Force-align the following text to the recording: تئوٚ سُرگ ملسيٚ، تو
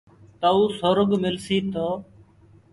تئوٚ 0.41 0.67
سُرگ 0.77 1.09
ملسيٚ، 1.23 1.61
تو 1.73 1.87